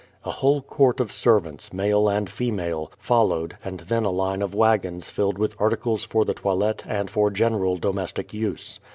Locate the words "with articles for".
5.37-6.25